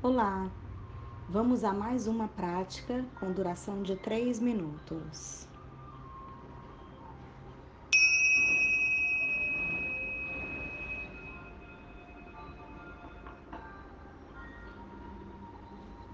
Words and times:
Olá, 0.00 0.48
vamos 1.28 1.64
a 1.64 1.72
mais 1.72 2.06
uma 2.06 2.28
prática 2.28 3.04
com 3.18 3.32
duração 3.32 3.82
de 3.82 3.96
3 3.96 4.38
minutos. 4.38 5.48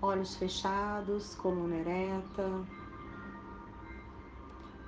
Olhos 0.00 0.34
fechados, 0.34 1.34
coluna 1.34 1.76
ereta. 1.76 2.66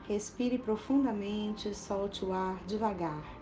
Respire 0.09 0.57
profundamente, 0.57 1.75
solte 1.75 2.25
o 2.25 2.33
ar 2.33 2.65
devagar. 2.65 3.36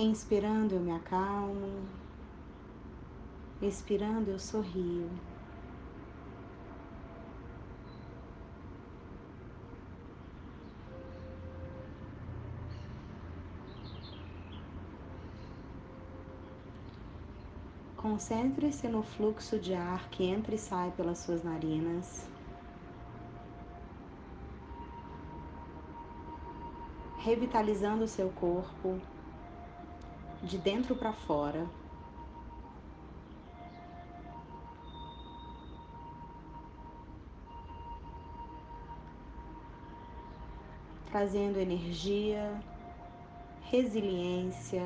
Inspirando, 0.00 0.76
eu 0.76 0.80
me 0.80 0.92
acalmo. 0.92 1.84
Expirando, 3.60 4.30
eu 4.30 4.38
sorrio. 4.38 5.10
Concentre-se 17.96 18.86
no 18.86 19.02
fluxo 19.02 19.58
de 19.58 19.74
ar 19.74 20.08
que 20.10 20.22
entra 20.22 20.54
e 20.54 20.58
sai 20.58 20.92
pelas 20.92 21.18
suas 21.18 21.42
narinas. 21.42 22.24
Revitalizando 27.18 28.04
o 28.04 28.08
seu 28.08 28.30
corpo 28.30 29.00
de 30.42 30.58
dentro 30.58 30.94
para 30.94 31.12
fora. 31.12 31.66
Trazendo 41.10 41.58
energia, 41.58 42.60
resiliência, 43.70 44.82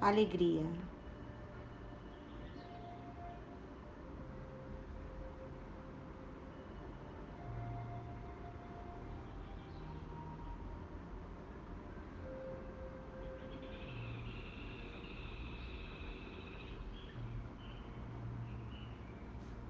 alegria. 0.00 0.66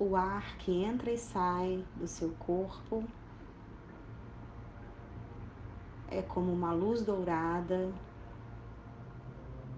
O 0.01 0.17
ar 0.17 0.57
que 0.57 0.83
entra 0.83 1.13
e 1.13 1.19
sai 1.19 1.85
do 1.95 2.09
seu 2.09 2.31
corpo 2.39 3.05
é 6.09 6.23
como 6.23 6.51
uma 6.51 6.73
luz 6.73 7.03
dourada 7.03 7.93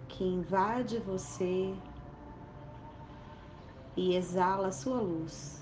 que 0.09 0.23
invade 0.23 1.01
você 1.01 1.75
e 3.97 4.15
exala 4.15 4.71
sua 4.71 5.01
luz. 5.01 5.61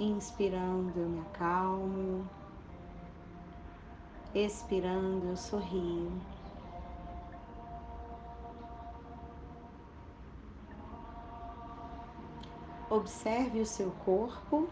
Inspirando, 0.00 0.92
eu 0.98 1.08
me 1.08 1.20
acalmo. 1.20 2.28
Expirando, 4.38 5.28
eu 5.28 5.34
sorrio. 5.34 6.12
Observe 12.90 13.62
o 13.62 13.64
seu 13.64 13.90
corpo, 14.04 14.68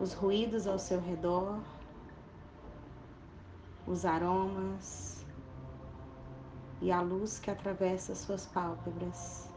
os 0.00 0.12
ruídos 0.12 0.66
ao 0.66 0.76
seu 0.76 1.00
redor, 1.00 1.60
os 3.86 4.04
aromas 4.04 5.24
e 6.82 6.90
a 6.90 7.00
luz 7.00 7.38
que 7.38 7.48
atravessa 7.48 8.16
suas 8.16 8.44
pálpebras. 8.44 9.48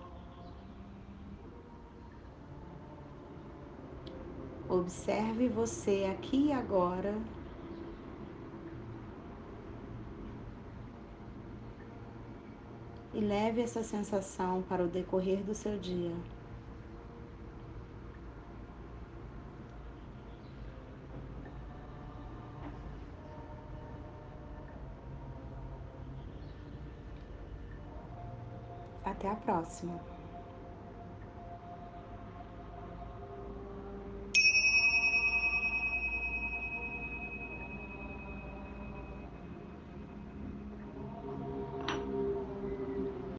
Observe 4.72 5.50
você 5.50 6.10
aqui 6.10 6.46
e 6.46 6.52
agora. 6.54 7.14
E 13.14 13.20
leve 13.20 13.60
essa 13.60 13.84
sensação 13.84 14.62
para 14.62 14.82
o 14.82 14.88
decorrer 14.88 15.44
do 15.44 15.54
seu 15.54 15.78
dia. 15.78 16.16
Até 29.04 29.28
a 29.28 29.36
próxima. 29.36 30.21